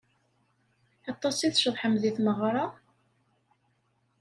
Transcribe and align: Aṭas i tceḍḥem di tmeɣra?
Aṭas 1.11 1.37
i 1.39 1.49
tceḍḥem 1.49 1.93
di 2.01 2.11
tmeɣra? 2.15 2.65